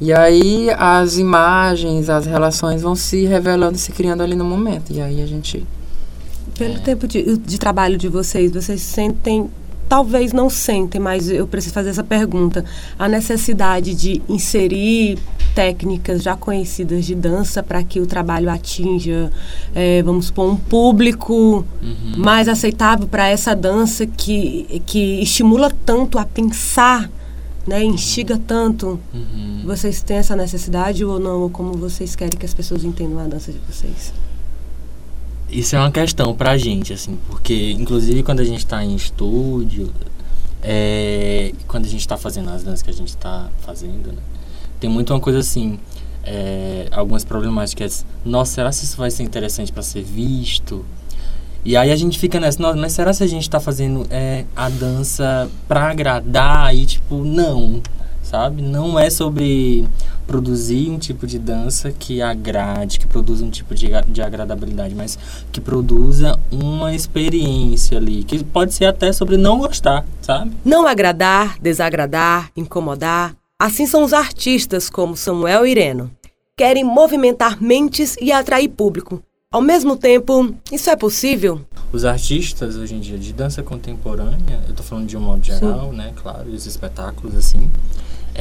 E 0.00 0.12
aí 0.12 0.68
as 0.78 1.16
imagens, 1.16 2.10
as 2.10 2.26
relações 2.26 2.82
vão 2.82 2.94
se 2.94 3.24
revelando, 3.24 3.78
se 3.78 3.92
criando 3.92 4.22
ali 4.22 4.34
no 4.34 4.44
momento. 4.44 4.92
E 4.92 5.00
aí 5.00 5.22
a 5.22 5.26
gente 5.26 5.66
pelo 6.56 6.78
tempo 6.80 7.06
de, 7.06 7.38
de, 7.38 7.58
trabalho 7.58 7.96
de 7.96 8.08
vocês, 8.08 8.52
vocês 8.52 8.82
sentem 8.82 9.50
talvez 9.90 10.32
não 10.32 10.48
sentem, 10.48 11.00
mas 11.00 11.28
eu 11.28 11.48
preciso 11.48 11.74
fazer 11.74 11.90
essa 11.90 12.04
pergunta. 12.04 12.64
A 12.96 13.08
necessidade 13.08 13.92
de 13.92 14.22
inserir 14.28 15.18
técnicas 15.52 16.22
já 16.22 16.36
conhecidas 16.36 17.04
de 17.04 17.16
dança 17.16 17.60
para 17.60 17.82
que 17.82 17.98
o 17.98 18.06
trabalho 18.06 18.48
atinja, 18.48 19.32
é, 19.74 20.00
vamos 20.04 20.26
supor, 20.26 20.48
um 20.48 20.56
público 20.56 21.34
uhum. 21.82 22.14
mais 22.16 22.48
aceitável 22.48 23.08
para 23.08 23.26
essa 23.26 23.52
dança 23.52 24.06
que, 24.06 24.80
que 24.86 25.20
estimula 25.20 25.72
tanto 25.84 26.20
a 26.20 26.24
pensar, 26.24 27.10
né, 27.66 27.82
instiga 27.82 28.40
tanto. 28.46 29.00
Uhum. 29.12 29.62
Vocês 29.64 30.00
têm 30.04 30.18
essa 30.18 30.36
necessidade 30.36 31.04
ou 31.04 31.18
não? 31.18 31.40
Ou 31.40 31.50
como 31.50 31.72
vocês 31.72 32.14
querem 32.14 32.38
que 32.38 32.46
as 32.46 32.54
pessoas 32.54 32.84
entendam 32.84 33.18
a 33.18 33.26
dança 33.26 33.50
de 33.50 33.58
vocês? 33.68 34.12
Isso 35.50 35.74
é 35.74 35.78
uma 35.78 35.90
questão 35.90 36.34
pra 36.34 36.56
gente, 36.56 36.92
assim, 36.92 37.18
porque 37.28 37.72
inclusive 37.72 38.22
quando 38.22 38.40
a 38.40 38.44
gente 38.44 38.64
tá 38.64 38.84
em 38.84 38.94
estúdio, 38.94 39.92
é, 40.62 41.52
quando 41.66 41.86
a 41.86 41.88
gente 41.88 42.06
tá 42.06 42.16
fazendo 42.16 42.50
as 42.50 42.62
danças 42.62 42.82
que 42.82 42.90
a 42.90 42.92
gente 42.92 43.16
tá 43.16 43.50
fazendo, 43.60 44.12
né, 44.12 44.22
tem 44.78 44.88
muito 44.88 45.12
uma 45.12 45.18
coisa 45.18 45.40
assim, 45.40 45.78
é, 46.24 46.86
algumas 46.92 47.24
problemáticas. 47.24 48.06
Nossa, 48.24 48.54
será 48.54 48.70
que 48.70 48.76
isso 48.76 48.96
vai 48.96 49.10
ser 49.10 49.24
interessante 49.24 49.72
para 49.72 49.82
ser 49.82 50.02
visto? 50.02 50.84
E 51.64 51.76
aí 51.76 51.90
a 51.90 51.96
gente 51.96 52.18
fica 52.18 52.40
nessa, 52.40 52.62
nossa, 52.62 52.78
mas 52.78 52.92
será 52.92 53.12
que 53.12 53.22
a 53.22 53.26
gente 53.26 53.48
tá 53.50 53.60
fazendo 53.60 54.06
é, 54.08 54.44
a 54.56 54.68
dança 54.68 55.50
pra 55.68 55.90
agradar? 55.90 56.74
E 56.74 56.86
tipo, 56.86 57.22
não, 57.24 57.82
sabe? 58.22 58.62
Não 58.62 58.98
é 58.98 59.10
sobre 59.10 59.86
produzir 60.30 60.88
um 60.88 60.96
tipo 60.96 61.26
de 61.26 61.40
dança 61.40 61.90
que 61.90 62.22
agrade, 62.22 63.00
que 63.00 63.06
produza 63.06 63.44
um 63.44 63.50
tipo 63.50 63.74
de, 63.74 63.88
de 64.06 64.22
agradabilidade, 64.22 64.94
mas 64.94 65.18
que 65.50 65.60
produza 65.60 66.38
uma 66.52 66.94
experiência 66.94 67.98
ali, 67.98 68.22
que 68.22 68.44
pode 68.44 68.72
ser 68.72 68.84
até 68.84 69.12
sobre 69.12 69.36
não 69.36 69.58
gostar, 69.58 70.06
sabe? 70.22 70.52
Não 70.64 70.86
agradar, 70.86 71.58
desagradar, 71.60 72.52
incomodar. 72.56 73.34
Assim 73.58 73.88
são 73.88 74.04
os 74.04 74.12
artistas 74.12 74.88
como 74.88 75.16
Samuel 75.16 75.66
Ireno. 75.66 76.08
querem 76.56 76.84
movimentar 76.84 77.60
mentes 77.60 78.16
e 78.20 78.30
atrair 78.30 78.68
público. 78.68 79.20
Ao 79.52 79.60
mesmo 79.60 79.96
tempo, 79.96 80.54
isso 80.70 80.90
é 80.90 80.94
possível? 80.94 81.60
Os 81.92 82.04
artistas 82.04 82.76
hoje 82.76 82.94
em 82.94 83.00
dia 83.00 83.18
de 83.18 83.32
dança 83.32 83.64
contemporânea, 83.64 84.60
eu 84.68 84.74
tô 84.74 84.82
falando 84.84 85.08
de 85.08 85.16
um 85.16 85.20
modo 85.20 85.42
geral, 85.42 85.90
Sim. 85.90 85.96
né, 85.96 86.12
claro, 86.14 86.48
e 86.48 86.54
os 86.54 86.66
espetáculos 86.66 87.34
assim, 87.34 87.68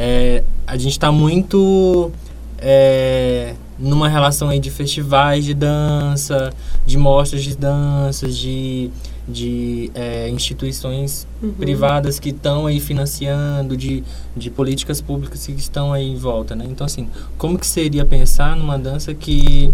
é, 0.01 0.45
a 0.65 0.77
gente 0.77 0.93
está 0.93 1.11
muito 1.11 2.09
é, 2.57 3.53
numa 3.77 4.07
relação 4.07 4.47
aí 4.47 4.57
de 4.57 4.71
festivais 4.71 5.43
de 5.43 5.53
dança, 5.53 6.53
de 6.85 6.97
mostras 6.97 7.43
de 7.43 7.57
danças, 7.57 8.37
de, 8.37 8.89
de 9.27 9.91
é, 9.93 10.29
instituições 10.29 11.27
uhum. 11.43 11.51
privadas 11.51 12.17
que 12.17 12.29
estão 12.29 12.65
aí 12.65 12.79
financiando, 12.79 13.75
de, 13.75 14.01
de 14.37 14.49
políticas 14.49 15.01
públicas 15.01 15.45
que 15.45 15.51
estão 15.51 15.91
aí 15.91 16.07
em 16.07 16.15
volta, 16.15 16.55
né? 16.55 16.65
Então, 16.69 16.85
assim, 16.85 17.09
como 17.37 17.59
que 17.59 17.67
seria 17.67 18.05
pensar 18.05 18.55
numa 18.55 18.79
dança 18.79 19.13
que... 19.13 19.69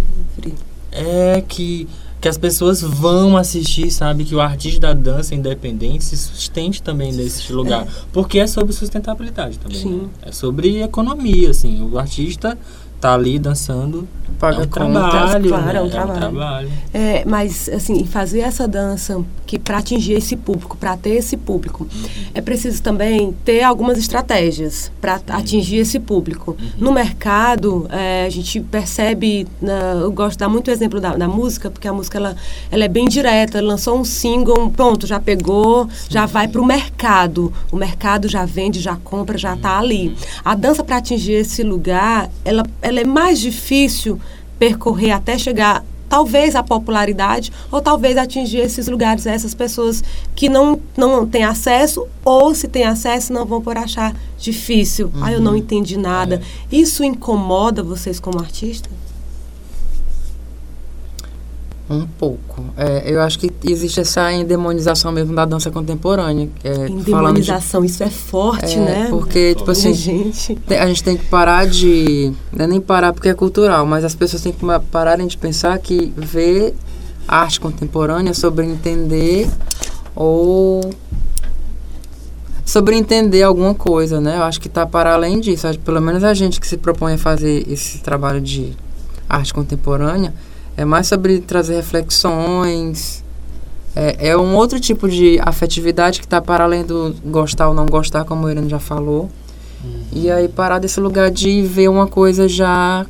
É 0.92 1.44
que 1.48 1.88
que 2.22 2.28
as 2.28 2.38
pessoas 2.38 2.82
vão 2.82 3.38
assistir, 3.38 3.92
sabe? 3.92 4.24
Que 4.24 4.34
o 4.34 4.42
artista 4.42 4.80
da 4.80 4.94
dança 4.94 5.36
independente 5.36 6.04
se 6.04 6.18
sustente 6.18 6.82
também 6.82 7.12
nesse 7.12 7.54
lugar. 7.54 7.84
É. 7.84 7.88
Porque 8.12 8.40
é 8.40 8.48
sobre 8.48 8.74
sustentabilidade 8.74 9.60
também. 9.60 9.78
Sim. 9.78 9.98
Né? 9.98 10.08
É 10.24 10.32
sobre 10.32 10.82
economia, 10.82 11.52
assim. 11.52 11.82
O 11.82 12.00
artista 12.00 12.58
tá 13.00 13.14
ali 13.14 13.38
dançando 13.38 14.08
Paga 14.40 14.58
é 14.58 14.62
um 14.62 14.68
trabalho, 14.68 15.50
claro, 15.50 15.66
né? 15.66 15.76
é 15.76 15.82
um 15.82 15.90
trabalho. 15.90 16.14
É 16.14 16.14
um 16.14 16.20
trabalho. 16.20 16.72
É, 16.94 17.24
mas, 17.26 17.70
assim, 17.70 18.06
fazer 18.06 18.40
essa 18.40 18.68
dança 18.68 19.24
que 19.46 19.60
para 19.60 19.78
atingir 19.78 20.14
esse 20.14 20.36
público, 20.36 20.76
para 20.78 20.98
ter 20.98 21.12
esse 21.12 21.38
público, 21.38 21.88
uhum. 21.94 22.10
é 22.34 22.42
preciso 22.42 22.82
também 22.82 23.34
ter 23.46 23.64
algumas 23.64 23.98
estratégias 23.98 24.92
para 25.00 25.20
atingir 25.30 25.78
esse 25.78 26.00
público. 26.00 26.58
Uhum. 26.60 26.70
No 26.78 26.92
mercado, 26.92 27.88
é, 27.92 28.26
a 28.26 28.30
gente 28.30 28.60
percebe, 28.60 29.48
na, 29.62 29.94
eu 30.02 30.12
gosto 30.12 30.32
de 30.34 30.40
dar 30.40 30.50
muito 30.50 30.72
exemplo 30.72 31.00
da, 31.00 31.16
da, 31.16 31.28
música, 31.28 31.70
porque 31.70 31.88
a 31.88 31.94
música 31.94 32.18
ela, 32.18 32.36
ela 32.72 32.84
é 32.84 32.88
bem 32.88 33.08
direta, 33.08 33.62
lançou 33.62 34.00
um 34.00 34.04
single, 34.04 34.70
pronto, 34.72 35.06
já 35.06 35.20
pegou, 35.20 35.88
já 36.10 36.26
vai 36.26 36.48
para 36.48 36.62
o 36.62 36.66
mercado. 36.66 37.54
O 37.72 37.76
mercado 37.76 38.28
já 38.28 38.46
vende, 38.46 38.80
já 38.80 38.96
compra, 38.98 39.38
já 39.38 39.54
está 39.54 39.78
ali. 39.78 40.10
Uhum. 40.10 40.16
A 40.44 40.56
dança 40.56 40.84
para 40.84 40.98
atingir 40.98 41.34
esse 41.34 41.64
lugar, 41.64 42.30
ela, 42.44 42.66
ela 42.82 43.00
é 43.00 43.06
mais 43.06 43.40
difícil 43.40 44.20
percorrer 44.58 45.12
até 45.12 45.38
chegar 45.38 45.84
talvez 46.08 46.56
a 46.56 46.64
popularidade 46.64 47.52
ou 47.72 47.82
talvez 47.82 48.18
atingir 48.18 48.60
esses 48.60 48.88
lugares, 48.88 49.26
essas 49.26 49.54
pessoas 49.54 50.04
que 50.36 50.48
não, 50.48 50.80
não 50.96 51.28
têm 51.28 51.44
acesso 51.44 52.08
ou 52.24 52.54
se 52.54 52.68
têm 52.68 52.86
acesso 52.86 53.34
não 53.34 53.46
vão 53.46 53.62
por 53.62 53.78
achar 53.78 54.16
difícil. 54.38 55.12
Uhum. 55.14 55.24
Ah, 55.24 55.34
eu 55.34 55.42
não 55.42 55.52
uhum. 55.52 55.58
entendi 55.58 55.98
nada. 55.98 56.42
É. 56.72 56.76
Isso 56.76 57.04
incomoda 57.04 57.84
vocês 57.84 58.20
como 58.20 58.40
artista? 58.40 58.90
Um 61.88 62.08
pouco. 62.08 62.64
É, 62.76 63.04
eu 63.06 63.22
acho 63.22 63.38
que 63.38 63.52
existe 63.64 64.00
essa 64.00 64.34
endemonização 64.34 65.12
mesmo 65.12 65.36
da 65.36 65.46
dança 65.46 65.70
contemporânea. 65.70 66.50
É, 66.64 66.88
endemonização, 66.88 67.82
de, 67.82 67.88
isso 67.88 68.04
é 68.04 68.10
forte, 68.10 68.76
é, 68.76 68.80
né? 68.80 69.08
Porque, 69.10 69.54
tipo 69.54 69.70
assim, 69.70 69.94
gente. 69.94 70.58
a 70.68 70.88
gente 70.88 71.04
tem 71.04 71.16
que 71.16 71.26
parar 71.26 71.68
de. 71.68 72.34
Não 72.52 72.66
é 72.66 72.68
nem 72.68 72.82
parar 72.82 73.14
porque 73.14 73.30
é 73.30 73.36
cultural, 73.36 73.86
mas 73.86 74.04
as 74.04 74.16
pessoas 74.16 74.42
têm 74.42 74.52
que 74.52 74.66
pararem 74.92 75.28
de 75.28 75.38
pensar 75.38 75.78
que 75.78 76.12
ver 76.18 76.74
arte 77.28 77.60
contemporânea 77.60 78.32
é 78.32 78.34
sobre 78.34 78.66
entender 78.66 79.48
ou 80.16 80.82
sobre 82.66 82.96
entender 82.96 83.44
alguma 83.44 83.76
coisa, 83.76 84.20
né? 84.20 84.38
Eu 84.38 84.44
acho 84.44 84.60
que 84.60 84.68
está 84.68 84.88
para 84.88 85.14
além 85.14 85.40
disso. 85.40 85.68
Pelo 85.86 86.02
menos 86.02 86.24
a 86.24 86.34
gente 86.34 86.60
que 86.60 86.68
se 86.68 86.78
propõe 86.78 87.14
a 87.14 87.18
fazer 87.18 87.64
esse 87.72 88.00
trabalho 88.00 88.42
de 88.42 88.74
arte 89.30 89.54
contemporânea 89.54 90.34
é 90.78 90.84
mais 90.84 91.08
sobre 91.08 91.40
trazer 91.40 91.76
reflexões. 91.76 93.24
É, 93.96 94.30
é 94.30 94.38
um 94.38 94.56
outro 94.56 94.80
tipo 94.80 95.08
de 95.08 95.40
afetividade 95.42 96.20
que 96.20 96.26
está 96.26 96.42
para 96.42 96.66
além 96.66 96.84
do 96.84 97.16
gostar 97.24 97.70
ou 97.70 97.74
não 97.74 97.86
gostar, 97.86 98.26
como 98.26 98.46
o 98.46 98.50
Irene 98.50 98.70
já 98.70 98.80
falou. 98.80 99.30
Uhum. 99.84 100.04
E 100.12 100.30
aí 100.30 100.48
parar 100.48 100.80
desse 100.80 101.00
lugar 101.00 101.32
de 101.32 101.62
ver 101.62 101.88
uma 101.88 102.08
coisa 102.08 102.48
já 102.48 103.06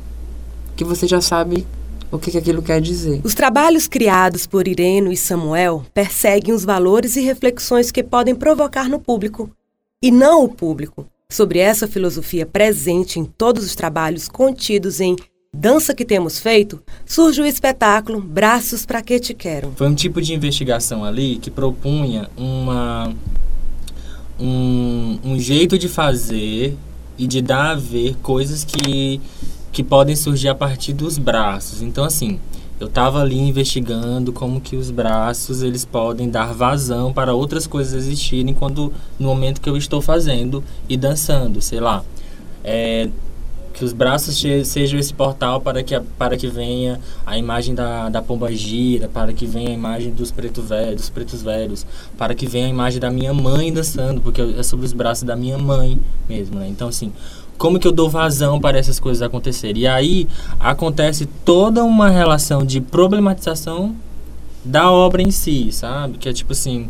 que 0.76 0.84
você 0.84 1.06
já 1.06 1.20
sabe 1.20 1.66
o 2.10 2.18
que, 2.18 2.30
que 2.30 2.38
aquilo 2.38 2.62
quer 2.62 2.80
dizer. 2.80 3.20
Os 3.24 3.34
trabalhos 3.34 3.88
criados 3.88 4.46
por 4.46 4.68
Irene 4.68 5.12
e 5.12 5.16
Samuel 5.16 5.84
perseguem 5.92 6.54
os 6.54 6.64
valores 6.64 7.16
e 7.16 7.20
reflexões 7.20 7.90
que 7.90 8.02
podem 8.02 8.34
provocar 8.34 8.88
no 8.88 9.00
público, 9.00 9.50
e 10.02 10.10
não 10.10 10.44
o 10.44 10.48
público. 10.48 11.06
Sobre 11.28 11.58
essa 11.58 11.88
filosofia 11.88 12.46
presente 12.46 13.18
em 13.18 13.24
todos 13.24 13.64
os 13.64 13.74
trabalhos 13.74 14.28
contidos 14.28 15.00
em 15.00 15.16
dança 15.56 15.94
que 15.94 16.04
temos 16.04 16.38
feito, 16.38 16.82
surge 17.04 17.40
o 17.40 17.46
espetáculo 17.46 18.20
Braços 18.20 18.84
para 18.84 19.00
que 19.00 19.18
te 19.18 19.32
quero. 19.32 19.72
Foi 19.74 19.88
um 19.88 19.94
tipo 19.94 20.20
de 20.20 20.34
investigação 20.34 21.04
ali 21.04 21.36
que 21.36 21.50
propunha 21.50 22.28
uma 22.36 23.12
um, 24.38 25.18
um 25.24 25.38
jeito 25.38 25.78
de 25.78 25.88
fazer 25.88 26.76
e 27.18 27.26
de 27.26 27.40
dar 27.40 27.70
a 27.70 27.74
ver 27.74 28.16
coisas 28.22 28.64
que 28.64 29.20
que 29.72 29.82
podem 29.82 30.16
surgir 30.16 30.48
a 30.48 30.54
partir 30.54 30.92
dos 30.92 31.18
braços. 31.18 31.82
Então 31.82 32.04
assim, 32.04 32.38
eu 32.78 32.86
estava 32.86 33.20
ali 33.22 33.38
investigando 33.38 34.32
como 34.32 34.60
que 34.60 34.76
os 34.76 34.90
braços 34.90 35.62
eles 35.62 35.84
podem 35.84 36.28
dar 36.28 36.52
vazão 36.52 37.12
para 37.12 37.34
outras 37.34 37.66
coisas 37.66 37.94
existirem 37.94 38.52
quando 38.52 38.92
no 39.18 39.28
momento 39.28 39.60
que 39.60 39.68
eu 39.68 39.76
estou 39.76 40.02
fazendo 40.02 40.62
e 40.88 40.96
dançando, 40.96 41.62
sei 41.62 41.80
lá. 41.80 42.04
É, 42.62 43.08
que 43.76 43.84
os 43.84 43.92
braços 43.92 44.42
sejam 44.64 44.98
esse 44.98 45.12
portal 45.12 45.60
para 45.60 45.82
que, 45.82 46.00
para 46.18 46.34
que 46.34 46.48
venha 46.48 46.98
a 47.26 47.36
imagem 47.36 47.74
da, 47.74 48.08
da 48.08 48.22
pomba 48.22 48.50
gira, 48.50 49.06
para 49.06 49.34
que 49.34 49.44
venha 49.44 49.68
a 49.68 49.72
imagem 49.74 50.12
dos, 50.12 50.32
preto 50.32 50.62
velho, 50.62 50.96
dos 50.96 51.10
pretos 51.10 51.42
velhos, 51.42 51.86
para 52.16 52.34
que 52.34 52.46
venha 52.46 52.66
a 52.66 52.70
imagem 52.70 52.98
da 52.98 53.10
minha 53.10 53.34
mãe 53.34 53.70
dançando, 53.70 54.22
porque 54.22 54.40
é 54.40 54.62
sobre 54.62 54.86
os 54.86 54.94
braços 54.94 55.24
da 55.24 55.36
minha 55.36 55.58
mãe 55.58 55.98
mesmo, 56.26 56.58
né? 56.58 56.66
Então, 56.68 56.88
assim, 56.88 57.12
como 57.58 57.78
que 57.78 57.86
eu 57.86 57.92
dou 57.92 58.08
vazão 58.08 58.58
para 58.58 58.78
essas 58.78 58.98
coisas 58.98 59.20
acontecerem? 59.20 59.82
E 59.82 59.86
aí 59.86 60.26
acontece 60.58 61.26
toda 61.44 61.84
uma 61.84 62.08
relação 62.08 62.64
de 62.64 62.80
problematização 62.80 63.94
da 64.64 64.90
obra 64.90 65.20
em 65.20 65.30
si, 65.30 65.70
sabe? 65.70 66.16
Que 66.16 66.30
é 66.30 66.32
tipo 66.32 66.52
assim, 66.52 66.88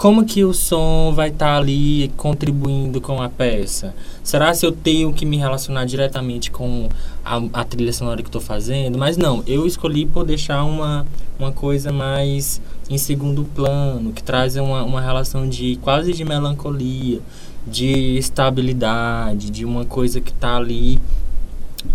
como 0.00 0.24
que 0.24 0.42
o 0.42 0.54
som 0.54 1.12
vai 1.14 1.28
estar 1.28 1.44
tá 1.44 1.56
ali 1.58 2.10
contribuindo 2.16 3.02
com 3.02 3.20
a 3.20 3.28
peça? 3.28 3.94
Será 4.24 4.54
se 4.54 4.64
eu 4.64 4.72
tenho 4.72 5.12
que 5.12 5.26
me 5.26 5.36
relacionar 5.36 5.84
diretamente 5.84 6.50
com 6.50 6.88
a, 7.22 7.36
a 7.52 7.64
trilha 7.64 7.92
sonora 7.92 8.22
que 8.22 8.28
estou 8.30 8.40
fazendo? 8.40 8.96
Mas 8.96 9.18
não, 9.18 9.44
eu 9.46 9.66
escolhi 9.66 10.06
por 10.06 10.24
deixar 10.24 10.64
uma, 10.64 11.06
uma 11.38 11.52
coisa 11.52 11.92
mais 11.92 12.62
em 12.88 12.96
segundo 12.96 13.44
plano, 13.44 14.10
que 14.14 14.22
traz 14.22 14.56
uma, 14.56 14.82
uma 14.84 15.02
relação 15.02 15.46
de 15.46 15.76
quase 15.82 16.14
de 16.14 16.24
melancolia, 16.24 17.20
de 17.66 18.16
estabilidade, 18.16 19.50
de 19.50 19.66
uma 19.66 19.84
coisa 19.84 20.18
que 20.18 20.32
está 20.32 20.56
ali 20.56 20.98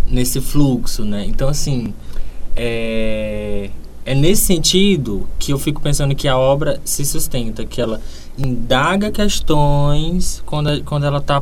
nesse 0.07 0.39
fluxo, 0.39 1.03
né? 1.03 1.25
Então, 1.25 1.49
assim, 1.49 1.91
é, 2.55 3.71
é 4.05 4.13
nesse 4.13 4.43
sentido 4.43 5.27
que 5.39 5.51
eu 5.51 5.57
fico 5.57 5.81
pensando 5.81 6.13
que 6.13 6.27
a 6.27 6.37
obra 6.37 6.79
se 6.85 7.03
sustenta, 7.03 7.65
que 7.65 7.81
ela 7.81 7.99
indaga 8.37 9.11
questões 9.11 10.43
quando, 10.45 10.83
quando 10.83 11.05
ela 11.05 11.17
está 11.17 11.41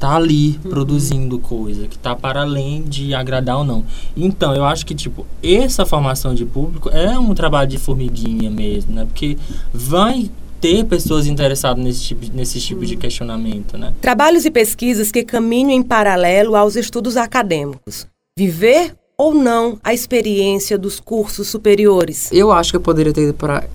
tá 0.00 0.16
ali 0.16 0.58
uhum. 0.64 0.70
produzindo 0.70 1.38
coisa, 1.38 1.86
que 1.86 1.94
está 1.94 2.16
para 2.16 2.42
além 2.42 2.82
de 2.82 3.14
agradar 3.14 3.58
ou 3.58 3.64
não. 3.64 3.84
Então, 4.16 4.52
eu 4.52 4.64
acho 4.64 4.84
que, 4.84 4.96
tipo, 4.96 5.24
essa 5.40 5.86
formação 5.86 6.34
de 6.34 6.44
público 6.44 6.90
é 6.90 7.16
um 7.16 7.32
trabalho 7.34 7.68
de 7.68 7.78
formiguinha 7.78 8.50
mesmo, 8.50 8.92
né? 8.92 9.04
Porque 9.04 9.38
vai 9.72 10.28
ter 10.60 10.84
pessoas 10.86 11.28
interessadas 11.28 11.82
nesse 11.82 12.02
tipo, 12.02 12.26
nesse 12.34 12.60
tipo 12.60 12.84
de 12.84 12.94
uhum. 12.94 13.00
questionamento, 13.00 13.78
né? 13.78 13.92
Trabalhos 14.00 14.44
e 14.44 14.50
pesquisas 14.50 15.12
que 15.12 15.22
caminham 15.22 15.70
em 15.70 15.82
paralelo 15.82 16.56
aos 16.56 16.74
estudos 16.74 17.16
acadêmicos. 17.16 18.08
Viver 18.36 18.96
ou 19.22 19.32
não 19.32 19.78
a 19.84 19.94
experiência 19.94 20.76
dos 20.76 20.98
cursos 20.98 21.46
superiores? 21.46 22.28
Eu 22.32 22.50
acho 22.50 22.72
que 22.72 22.76
eu 22.76 22.80
poderia 22.80 23.12
ter 23.12 23.22
ido 23.22 23.34
para 23.34 23.68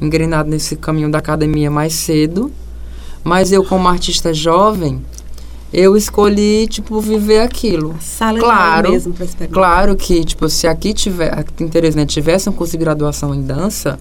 engrenado 0.00 0.48
nesse 0.48 0.74
caminho 0.74 1.10
da 1.10 1.18
academia 1.18 1.70
mais 1.70 1.92
cedo, 1.92 2.50
mas 3.22 3.52
eu 3.52 3.62
como 3.62 3.86
artista 3.86 4.32
jovem, 4.32 5.02
eu 5.70 5.98
escolhi 5.98 6.66
tipo 6.66 6.98
viver 6.98 7.40
aquilo. 7.40 7.94
Sala 8.00 8.38
claro, 8.38 8.92
mesmo 8.92 9.14
claro 9.52 9.94
que 9.96 10.24
tipo 10.24 10.48
se 10.48 10.66
aqui 10.66 10.94
tiver, 10.94 11.38
aqui 11.38 11.62
em 11.62 11.68
Teresina 11.68 12.06
tivesse 12.06 12.48
um 12.48 12.52
curso 12.52 12.72
de 12.72 12.78
graduação 12.78 13.34
em 13.34 13.42
dança, 13.42 13.98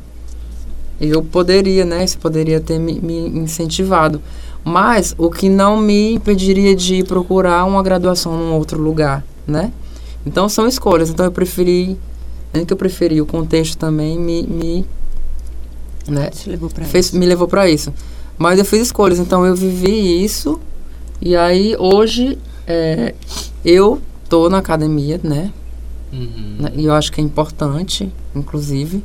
eu 1.02 1.22
poderia, 1.22 1.84
né? 1.84 2.06
Isso 2.06 2.18
poderia 2.18 2.62
ter 2.62 2.80
me, 2.80 3.02
me 3.02 3.28
incentivado. 3.38 4.22
Mas 4.64 5.14
o 5.18 5.30
que 5.30 5.50
não 5.50 5.76
me 5.76 6.14
impediria 6.14 6.74
de 6.74 7.04
procurar 7.04 7.66
uma 7.66 7.84
graduação 7.84 8.38
num 8.38 8.54
outro 8.54 8.80
lugar, 8.82 9.26
né? 9.46 9.74
Então 10.26 10.48
são 10.48 10.68
escolhas. 10.68 11.10
Então 11.10 11.26
eu 11.26 11.32
preferi, 11.32 11.98
nem 12.54 12.66
que 12.66 12.74
eu 12.74 12.78
preferi, 12.78 13.22
o 13.22 13.26
contexto 13.26 13.78
também 13.78 14.20
me, 14.20 14.44
me 14.44 14.86
né, 16.08 16.30
levou 16.46 16.70
fez, 16.70 17.08
isso. 17.08 17.18
me 17.18 17.26
levou 17.26 17.48
para 17.48 17.70
isso. 17.70 17.94
Mas 18.38 18.60
eu 18.60 18.66
fiz 18.66 18.82
escolhas, 18.82 19.20
então 19.20 19.46
eu 19.46 19.56
vivi 19.56 20.24
isso 20.24 20.60
e 21.22 21.36
aí 21.36 21.76
hoje 21.78 22.40
é, 22.66 23.14
eu 23.64 24.02
tô 24.28 24.50
na 24.50 24.58
academia, 24.58 25.20
né? 25.24 25.52
Uhum. 26.12 26.58
Né? 26.60 26.72
E 26.76 26.86
eu 26.86 26.94
acho 26.94 27.12
que 27.12 27.22
é 27.22 27.24
importante, 27.24 28.12
inclusive. 28.36 29.04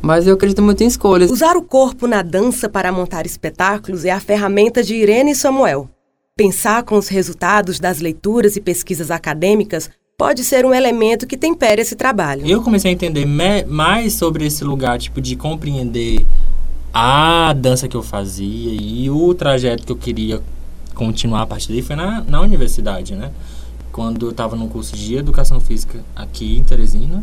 Mas 0.00 0.26
eu 0.26 0.34
acredito 0.34 0.62
muito 0.62 0.82
em 0.82 0.86
escolhas. 0.86 1.30
Usar 1.30 1.56
o 1.56 1.62
corpo 1.62 2.06
na 2.06 2.22
dança 2.22 2.68
para 2.68 2.92
montar 2.92 3.26
espetáculos 3.26 4.04
é 4.04 4.10
a 4.10 4.20
ferramenta 4.20 4.82
de 4.82 4.94
Irene 4.94 5.34
Samuel. 5.34 5.88
Pensar 6.36 6.84
com 6.84 6.96
os 6.96 7.08
resultados 7.08 7.80
das 7.80 7.98
leituras 7.98 8.54
e 8.54 8.60
pesquisas 8.60 9.10
acadêmicas 9.10 9.90
pode 10.18 10.42
ser 10.42 10.66
um 10.66 10.74
elemento 10.74 11.28
que 11.28 11.36
tempere 11.36 11.80
esse 11.80 11.94
trabalho. 11.94 12.44
Eu 12.44 12.60
comecei 12.60 12.90
a 12.90 12.92
entender 12.92 13.24
mais 13.24 14.14
sobre 14.14 14.44
esse 14.44 14.64
lugar, 14.64 14.98
tipo, 14.98 15.20
de 15.20 15.36
compreender 15.36 16.26
a 16.92 17.52
dança 17.52 17.86
que 17.86 17.96
eu 17.96 18.02
fazia 18.02 18.72
e 18.72 19.08
o 19.08 19.32
trajeto 19.32 19.86
que 19.86 19.92
eu 19.92 19.96
queria 19.96 20.42
continuar 20.92 21.42
a 21.42 21.46
partir 21.46 21.68
daí 21.68 21.82
foi 21.82 21.94
na, 21.94 22.20
na 22.22 22.40
universidade, 22.40 23.14
né? 23.14 23.30
Quando 23.92 24.26
eu 24.26 24.30
estava 24.32 24.56
no 24.56 24.66
curso 24.66 24.96
de 24.96 25.14
Educação 25.14 25.60
Física 25.60 26.04
aqui 26.16 26.58
em 26.58 26.64
Teresina. 26.64 27.22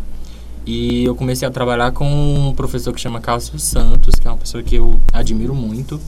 E 0.66 1.04
eu 1.04 1.16
comecei 1.16 1.46
a 1.46 1.52
trabalhar 1.52 1.92
com 1.92 2.08
um 2.08 2.54
professor 2.54 2.94
que 2.94 3.02
chama 3.02 3.20
Cássio 3.20 3.60
Santos, 3.60 4.16
que 4.16 4.26
é 4.26 4.32
uma 4.32 4.38
pessoa 4.38 4.64
que 4.64 4.76
eu 4.76 4.98
admiro 5.12 5.54
muito. 5.54 6.00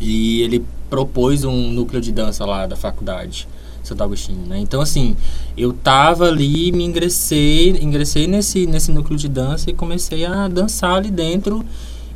E 0.00 0.40
ele 0.40 0.64
propôs 0.88 1.44
um 1.44 1.70
núcleo 1.70 2.00
de 2.00 2.12
dança 2.12 2.46
lá 2.46 2.66
da 2.66 2.76
faculdade, 2.76 3.46
Santo 3.82 4.02
Agostinho, 4.02 4.46
né? 4.46 4.58
Então, 4.58 4.80
assim, 4.80 5.16
eu 5.56 5.72
tava 5.72 6.26
ali, 6.26 6.70
me 6.72 6.84
ingressei, 6.84 7.70
ingressei 7.70 8.26
nesse, 8.26 8.66
nesse 8.66 8.90
núcleo 8.90 9.18
de 9.18 9.28
dança 9.28 9.70
e 9.70 9.74
comecei 9.74 10.24
a 10.24 10.48
dançar 10.48 10.96
ali 10.96 11.10
dentro. 11.10 11.64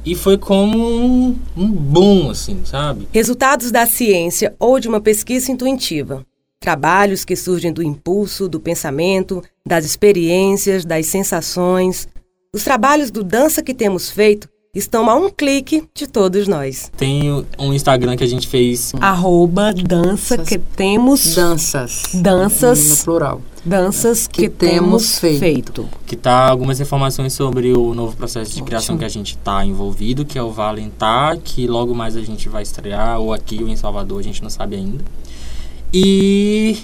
E 0.05 0.15
foi 0.15 0.37
como 0.37 0.79
um, 0.79 1.39
um 1.57 1.71
boom, 1.71 2.31
assim, 2.31 2.61
sabe? 2.65 3.07
Resultados 3.13 3.71
da 3.71 3.87
ciência 3.87 4.55
ou 4.59 4.81
de 4.81 4.89
uma 4.89 5.01
pesquisa 5.01 5.53
intuitiva. 5.53 6.27
Trabalhos 6.59 7.25
que 7.25 7.37
surgem 7.37 7.73
do 7.73 7.83
impulso, 7.83 8.49
do 8.49 8.61
pensamento, 8.61 9.43
das 9.67 9.85
experiências, 9.85 10.85
das 10.85 11.07
sensações. 11.07 12.09
Os 12.55 12.65
trabalhos 12.65 13.11
do 13.11 13.23
Dança 13.23 13.63
que 13.63 13.73
temos 13.73 14.11
feito 14.11 14.49
estão 14.75 15.11
a 15.11 15.15
um 15.15 15.29
clique 15.29 15.85
de 15.95 16.07
todos 16.07 16.49
nós. 16.49 16.91
Tem 16.97 17.31
um 17.59 17.75
Instagram 17.75 18.17
que 18.17 18.25
a 18.25 18.27
gente 18.27 18.49
fez 18.49 18.95
Arroba 18.99 19.71
dança 19.71 20.39
que 20.39 20.57
temos 20.57 21.35
Danças. 21.35 22.05
No 22.15 22.23
danças 22.23 23.05
plural. 23.05 23.43
danças 23.63 24.27
que, 24.27 24.45
Que 24.45 24.49
temos 24.49 25.19
feito. 25.19 25.41
feito. 25.41 25.89
que 26.07 26.17
tá 26.17 26.49
algumas 26.49 26.81
informações 26.81 27.35
sobre 27.35 27.71
o 27.75 27.93
novo 27.93 28.17
processo 28.17 28.47
de 28.53 28.55
Ótimo. 28.57 28.67
criação 28.67 28.97
que 28.97 29.05
a 29.05 29.11
gente 29.11 29.37
tá 29.37 29.63
envolvido, 29.63 30.25
que 30.25 30.39
é 30.39 30.43
o 30.43 30.51
Valentar, 30.51 31.37
que 31.39 31.67
logo 31.67 31.95
mais 31.95 32.17
a 32.17 32.23
gente 32.23 32.49
vai 32.49 32.63
estrear, 32.63 33.21
ou 33.21 33.31
aqui 33.35 33.63
ou 33.63 33.69
em 33.69 33.77
Salvador, 33.77 34.21
a 34.21 34.23
gente 34.23 34.43
não 34.43 34.49
sabe 34.49 34.77
ainda. 34.77 35.05
E 35.93 36.79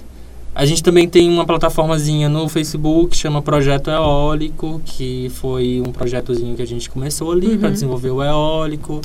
a 0.58 0.66
gente 0.66 0.82
também 0.82 1.08
tem 1.08 1.30
uma 1.30 1.46
plataformazinha 1.46 2.28
no 2.28 2.48
Facebook, 2.48 3.16
chama 3.16 3.40
Projeto 3.40 3.90
Eólico, 3.90 4.82
que 4.84 5.30
foi 5.36 5.80
um 5.86 5.92
projetozinho 5.92 6.56
que 6.56 6.62
a 6.62 6.66
gente 6.66 6.90
começou 6.90 7.30
ali 7.30 7.56
para 7.56 7.70
desenvolver 7.70 8.10
o 8.10 8.20
eólico. 8.20 9.00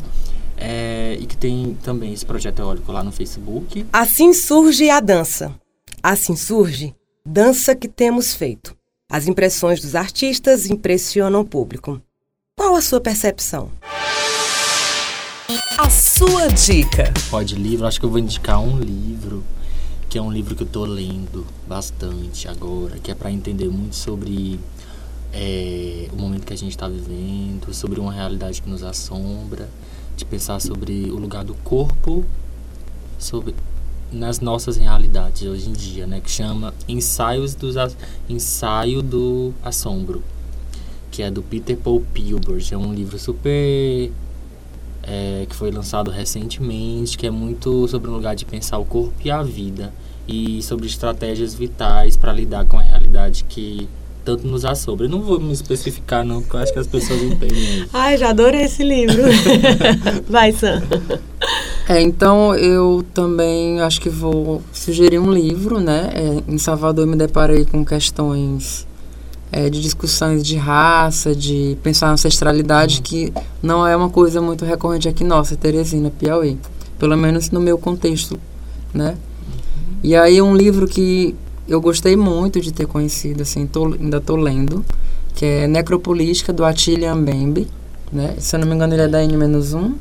é, 0.58 1.16
e 1.20 1.28
que 1.28 1.38
tem 1.38 1.78
também 1.84 2.12
esse 2.12 2.26
projeto 2.26 2.60
eólico 2.60 2.92
lá 2.92 3.04
no 3.04 3.12
Facebook. 3.12 3.86
Assim 3.94 4.34
surge 4.34 4.90
a 4.90 5.00
dança. 5.00 5.54
Assim 6.02 6.36
surge 6.36 6.96
dança 7.24 7.76
que 7.76 7.88
temos 7.88 8.34
feito. 8.34 8.76
As 9.12 9.28
impressões 9.28 9.80
dos 9.80 9.94
artistas 9.94 10.68
impressionam 10.68 11.42
o 11.42 11.46
público. 11.46 12.02
Qual 12.58 12.76
a 12.76 12.82
sua 12.82 13.00
percepção? 13.00 13.70
A 15.78 15.90
sua 15.90 16.48
dica. 16.48 17.14
Pode 17.30 17.54
livro, 17.54 17.86
acho 17.86 18.00
que 18.00 18.06
eu 18.08 18.10
vou 18.10 18.20
indicar 18.20 18.60
um 18.60 18.80
livro, 18.80 19.44
que 20.14 20.20
é 20.20 20.22
um 20.22 20.32
livro 20.32 20.56
que 20.56 20.62
eu 20.62 20.68
tô 20.68 20.86
lendo 20.86 21.44
bastante 21.68 22.48
agora, 22.48 23.00
que 23.00 23.10
é 23.10 23.16
para 23.16 23.32
entender 23.32 23.68
muito 23.68 23.96
sobre 23.96 24.60
é, 25.34 26.08
o 26.14 26.16
momento 26.16 26.46
que 26.46 26.54
a 26.54 26.56
gente 26.56 26.70
está 26.70 26.88
vivendo, 26.88 27.74
sobre 27.74 28.00
uma 28.00 28.14
realidade 28.14 28.62
que 28.62 28.70
nos 28.70 28.84
assombra, 28.84 29.68
de 30.16 30.24
pensar 30.24 30.62
sobre 30.62 31.10
o 31.10 31.16
lugar 31.16 31.44
do 31.44 31.56
corpo, 31.56 32.24
sobre 33.18 33.56
nas 34.12 34.40
nossas 34.40 34.78
realidades 34.78 35.42
hoje 35.50 35.68
em 35.68 35.74
dia, 35.74 36.06
né, 36.06 36.22
que 36.22 36.30
chama 36.30 36.76
Ensaios 36.88 37.56
dos 37.56 37.74
Ensaio 38.30 39.02
do 39.02 39.52
Assombro, 39.64 40.24
que 41.10 41.24
é 41.24 41.32
do 41.32 41.42
Peter 41.42 41.76
Paul 41.76 42.06
Pilbert, 42.14 42.68
é 42.72 42.78
um 42.78 42.94
livro 42.94 43.18
super 43.18 44.12
é, 45.02 45.48
que 45.50 45.56
foi 45.56 45.72
lançado 45.72 46.12
recentemente, 46.12 47.18
que 47.18 47.26
é 47.26 47.32
muito 47.32 47.88
sobre 47.88 48.12
um 48.12 48.14
lugar 48.14 48.36
de 48.36 48.46
pensar 48.46 48.78
o 48.78 48.86
corpo 48.86 49.16
e 49.26 49.32
a 49.32 49.42
vida 49.42 49.92
e 50.28 50.62
sobre 50.62 50.88
estratégias 50.88 51.54
vitais 51.54 52.16
para 52.16 52.32
lidar 52.32 52.66
com 52.66 52.78
a 52.78 52.82
realidade 52.82 53.44
que 53.48 53.90
tanto 54.24 54.48
nos 54.48 54.64
assombra. 54.66 55.06
Eu 55.06 55.10
não 55.10 55.22
vou 55.22 55.40
me 55.40 55.52
especificar 55.52 56.26
não, 56.26 56.42
porque 56.42 56.56
eu 56.56 56.62
acho 56.62 56.74
que 56.74 56.80
as 56.80 56.88
pessoas 56.88 57.22
entendem. 57.22 57.86
Ai, 57.92 58.18
já 58.18 58.30
adorei 58.30 58.64
esse 58.64 58.84
livro. 58.84 59.22
Vai, 60.28 60.52
Sam. 60.54 60.82
É, 61.88 62.02
então 62.02 62.56
eu 62.56 63.06
também 63.14 63.82
acho 63.82 64.00
que 64.00 64.10
vou 64.10 64.62
sugerir 64.72 65.20
um 65.20 65.32
livro, 65.32 65.80
né? 65.80 66.10
É, 66.14 66.52
em 66.52 66.58
Salvador 66.58 67.06
eu 67.06 67.12
me 67.12 67.18
deparei 67.18 67.66
com 67.66 67.84
questões 67.84 68.88
é, 69.52 69.70
de 69.70 69.82
discussões 69.82 70.44
de 70.44 70.56
raça, 70.56 71.36
de 71.36 71.78
pensar 71.84 72.08
na 72.08 72.14
ancestralidade, 72.14 73.02
que 73.02 73.34
não 73.62 73.86
é 73.86 73.96
uma 73.96 74.10
coisa 74.10 74.42
muito 74.42 74.64
recorrente 74.64 75.10
aqui 75.10 75.24
nossa, 75.24 75.56
Teresina, 75.56 76.10
Piauí. 76.10 76.58
Pelo 76.98 77.18
menos 77.18 77.52
no 77.52 77.60
meu 77.60 77.78
contexto, 77.78 78.40
né? 78.94 79.18
E 80.04 80.16
aí 80.16 80.42
um 80.42 80.56
livro 80.56 80.88
que 80.88 81.34
eu 81.68 81.80
gostei 81.80 82.16
muito 82.16 82.60
de 82.60 82.72
ter 82.74 82.86
conhecido, 82.86 83.42
assim, 83.42 83.66
tô- 83.66 83.86
ainda 83.86 84.20
tô 84.20 84.36
lendo, 84.36 84.84
que 85.34 85.46
é 85.46 85.68
Necropolítica, 85.68 86.52
do 86.52 86.66
Atilian 86.66 87.16
Mbembe, 87.16 87.68
né? 88.12 88.36
Se 88.38 88.56
eu 88.56 88.60
não 88.60 88.68
me 88.68 88.76
engano 88.76 88.94
ele 88.94 89.02
é 89.04 89.08
da 89.08 89.24
N-1. 89.24 89.94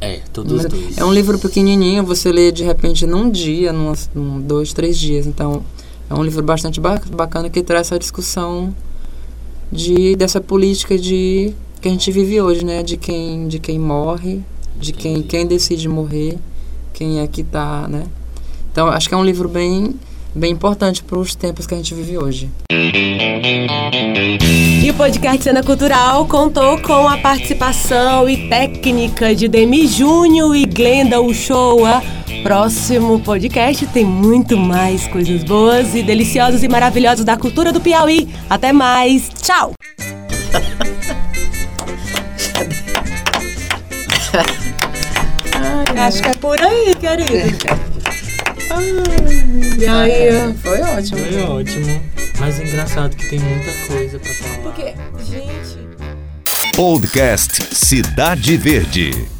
É, 0.00 0.20
todos 0.32 0.52
os 0.52 0.64
dois. 0.64 0.96
É 0.98 1.04
um 1.04 1.12
livro 1.12 1.38
pequenininho, 1.38 2.02
você 2.04 2.32
lê 2.32 2.50
de 2.50 2.64
repente 2.64 3.06
num 3.06 3.30
dia, 3.30 3.70
num, 3.70 3.92
num 4.14 4.40
dois, 4.40 4.72
três 4.72 4.98
dias. 4.98 5.26
Então, 5.26 5.62
é 6.08 6.14
um 6.14 6.22
livro 6.22 6.42
bastante 6.42 6.80
ba- 6.80 7.00
bacana 7.14 7.50
que 7.50 7.62
traz 7.62 7.88
essa 7.88 7.98
discussão 7.98 8.74
de 9.70 10.16
dessa 10.16 10.40
política 10.40 10.98
de 10.98 11.52
que 11.82 11.88
a 11.88 11.90
gente 11.90 12.10
vive 12.10 12.40
hoje, 12.40 12.64
né? 12.64 12.82
De 12.82 12.96
quem, 12.96 13.46
de 13.46 13.58
quem 13.58 13.78
morre, 13.78 14.40
de 14.78 14.92
quem, 14.92 15.22
quem 15.22 15.46
decide 15.46 15.86
morrer, 15.86 16.38
quem 16.94 17.20
é 17.20 17.26
que 17.26 17.44
tá, 17.44 17.86
né? 17.86 18.04
Então, 18.70 18.88
acho 18.88 19.08
que 19.08 19.14
é 19.14 19.16
um 19.16 19.24
livro 19.24 19.48
bem, 19.48 19.94
bem 20.34 20.52
importante 20.52 21.02
para 21.02 21.18
os 21.18 21.34
tempos 21.34 21.66
que 21.66 21.74
a 21.74 21.76
gente 21.76 21.94
vive 21.94 22.16
hoje. 22.16 22.50
E 24.82 24.90
o 24.90 24.94
podcast 24.94 25.42
Cena 25.42 25.62
Cultural 25.62 26.26
contou 26.26 26.80
com 26.80 27.08
a 27.08 27.18
participação 27.18 28.28
e 28.28 28.48
técnica 28.48 29.34
de 29.34 29.48
Demi 29.48 29.86
Júnior 29.86 30.56
e 30.56 30.64
Glenda 30.64 31.20
Uchoa. 31.20 32.02
Próximo 32.42 33.20
podcast 33.20 33.86
tem 33.88 34.04
muito 34.04 34.56
mais 34.56 35.06
coisas 35.08 35.44
boas 35.44 35.94
e 35.94 36.02
deliciosas 36.02 36.62
e 36.62 36.68
maravilhosas 36.68 37.24
da 37.24 37.36
cultura 37.36 37.72
do 37.72 37.80
Piauí. 37.80 38.28
Até 38.48 38.72
mais. 38.72 39.28
Tchau! 39.42 39.72
Acho 46.00 46.22
que 46.22 46.28
é 46.28 46.34
por 46.34 46.58
aí, 46.62 46.94
querido. 46.94 47.89
E 49.78 49.86
aí, 49.86 50.54
Foi 50.62 50.80
ótimo. 50.80 51.18
Foi 51.18 51.42
ótimo. 51.42 52.02
Mas 52.38 52.60
é 52.60 52.64
engraçado 52.64 53.16
que 53.16 53.28
tem 53.28 53.38
muita 53.38 53.72
coisa 53.86 54.18
pra 54.18 54.32
falar. 54.34 54.58
porque, 54.58 54.94
gente. 55.24 55.80
Podcast 56.76 57.74
Cidade 57.74 58.56
Verde. 58.56 59.39